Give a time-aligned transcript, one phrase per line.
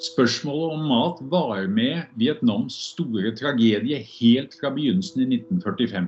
[0.00, 6.06] Spørsmålet om mat var med Vietnams store tragedie helt fra begynnelsen i 1945.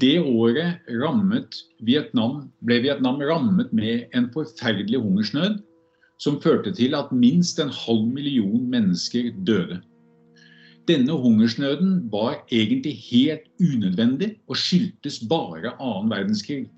[0.00, 0.80] Det året
[1.84, 5.58] Vietnam, ble Vietnam rammet med en forferdelig hungersnød
[6.22, 9.82] som førte til at minst en halv million mennesker døde.
[10.88, 16.70] Denne hungersnøden var egentlig helt unødvendig og skyldtes bare annen verdenskrig.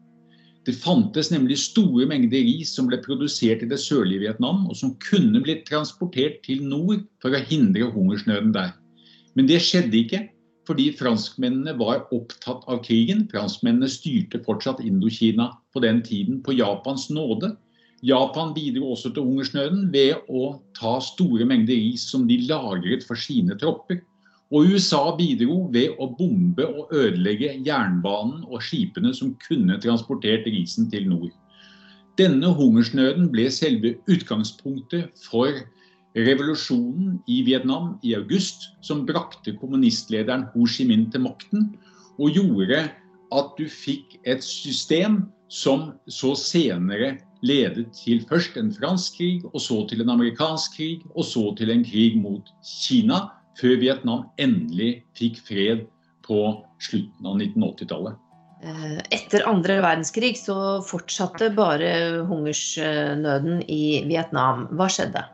[0.64, 4.94] Det fantes nemlig store mengder ris som ble produsert i det sørlige Vietnam, og som
[5.02, 8.72] kunne blitt transportert til nord for å hindre hungersnøden der.
[9.36, 10.22] Men det skjedde ikke,
[10.64, 13.26] fordi franskmennene var opptatt av krigen.
[13.28, 17.52] Franskmennene styrte fortsatt Indokina på den tiden på Japans nåde.
[18.04, 23.20] Japan bidro også til hungersnøden ved å ta store mengder ris som de lagret for
[23.20, 24.00] sine tropper.
[24.54, 30.86] Og USA bidro ved å bombe og ødelegge jernbanen og skipene som kunne transportert risen
[30.92, 31.32] til nord.
[32.14, 35.50] Denne hungersnøden ble selve utgangspunktet for
[36.14, 41.72] revolusjonen i Vietnam i august, som brakte kommunistlederen Ho Chi Minh til makten,
[42.22, 42.84] og gjorde
[43.34, 49.58] at du fikk et system som så senere ledet til først en fransk krig, og
[49.60, 53.24] så til en amerikansk krig, og så til en krig mot Kina,
[53.60, 55.86] før Vietnam endelig fikk fred
[56.24, 56.40] på
[56.82, 58.20] slutten av 1980-tallet.
[58.64, 60.56] Eh, etter andre verdenskrig så
[60.88, 64.68] fortsatte bare hungersnøden i Vietnam.
[64.72, 65.24] Hva skjedde?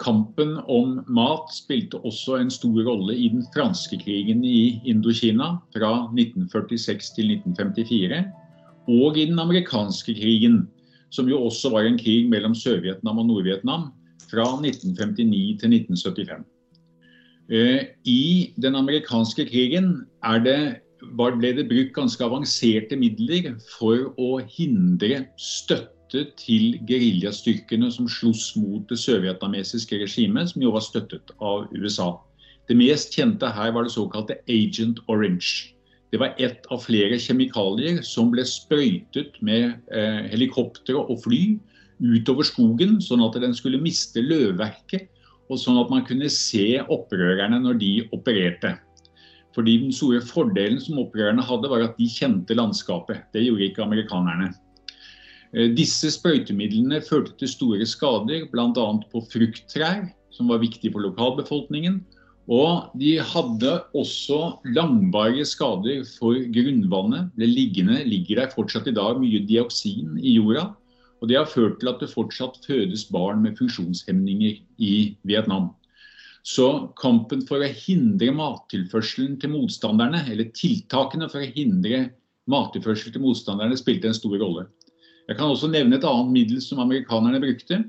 [0.00, 5.92] Kampen om mat spilte også en stor rolle i den franske krigen i Indokina fra
[6.08, 8.22] 1946 til 1954,
[8.90, 10.64] og i den amerikanske krigen,
[11.12, 13.90] som jo også var en krig mellom Sør-Vietnam og Nord-Vietnam
[14.32, 16.51] fra 1959 til 1975.
[17.52, 20.06] Eh, I den amerikanske krigen
[20.46, 20.60] det,
[21.18, 28.86] ble det brukt ganske avanserte midler for å hindre støtte til geriljastyrkene som sloss mot
[28.88, 32.14] det sørvietnamesiske regimet, som jo var støttet av USA.
[32.68, 35.74] Det mest kjente her var det såkalte Agent Orange.
[36.12, 41.58] Det var ett av flere kjemikalier som ble sprøytet med eh, helikoptre og fly
[42.00, 45.10] utover skogen, sånn at den skulle miste løvverket
[45.52, 48.76] og sånn at man kunne se opprørerne når de opererte.
[49.52, 53.26] Fordi Den store fordelen som opprørerne hadde, var at de kjente landskapet.
[53.34, 54.52] Det gjorde ikke amerikanerne.
[55.52, 58.86] Eh, disse sprøytemidlene førte til store skader, bl.a.
[59.12, 62.00] på frukttrær, som var viktig for lokalbefolkningen.
[62.50, 67.28] Og de hadde også langvarige skader for grunnvannet.
[67.38, 70.72] Det liggende, ligger der fortsatt i dag mye dioksin i jorda.
[71.22, 75.70] Og Det har ført til at det fortsatt fødes barn med funksjonshemninger i Vietnam.
[76.42, 82.08] Så kampen for å hindre mattilførselen til motstanderne, eller tiltakene for å hindre
[82.50, 84.66] mattilførsel til motstanderne, spilte en stor rolle.
[85.30, 87.84] Jeg kan også nevne et annet middel som amerikanerne brukte.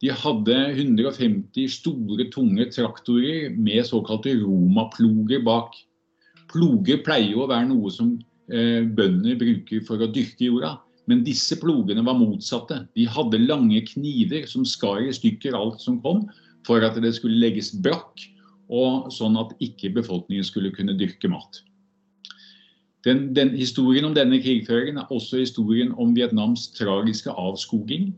[0.00, 5.76] De hadde 150 store, tunge traktorer med såkalte romaploger bak.
[6.48, 8.14] Ploger pleier jo å være noe som
[8.48, 10.78] eh, bønder bruker for å dyrke jorda.
[11.10, 12.84] Men disse plogene var motsatte.
[12.94, 16.28] De hadde lange kniver som skar i stykker alt som kom,
[16.68, 18.22] for at det skulle legges brakk,
[18.70, 21.64] og sånn at ikke befolkningen skulle kunne dyrke mat.
[23.06, 28.10] Den, den, historien om denne krigføringen er også historien om Vietnams tragiske avskoging.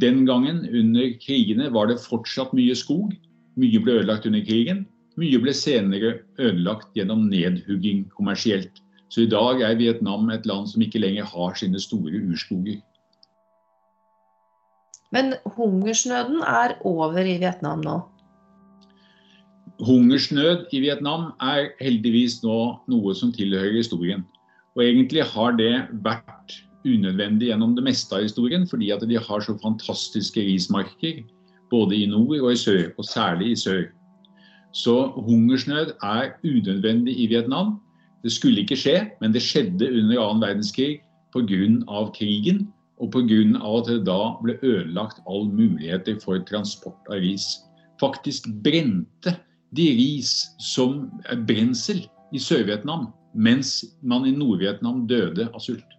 [0.00, 3.12] Den gangen under krigene var det fortsatt mye skog.
[3.58, 4.84] Mye ble ødelagt under krigen.
[5.18, 8.83] Mye ble senere ødelagt gjennom nedhugging kommersielt.
[9.14, 12.80] Så i dag er Vietnam et land som ikke lenger har sine store urskoger.
[15.14, 18.00] Men hungersnøden er over i Vietnam nå?
[19.86, 22.58] Hungersnød i Vietnam er heldigvis nå
[22.90, 24.26] noe som tilhører historien.
[24.74, 29.46] Og egentlig har det vært unødvendig gjennom det meste av historien, fordi at de har
[29.46, 31.22] så fantastiske rismarker
[31.70, 33.84] både i nord og i sør, og særlig i sør.
[34.74, 37.76] Så hungersnød er unødvendig i Vietnam.
[38.24, 41.02] Det skulle ikke skje, men det skjedde under annen verdenskrig
[41.34, 42.10] pga.
[42.16, 42.68] krigen.
[42.98, 43.40] Og pga.
[43.76, 47.60] at det da ble ødelagt all muligheter for transport av ris.
[48.00, 49.36] Faktisk brente
[49.76, 51.10] de ris som
[51.46, 55.93] brensel i Sør-Vietnam, mens man i Nord-Vietnam døde av sult.